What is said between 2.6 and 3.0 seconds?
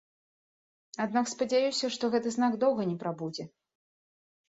доўга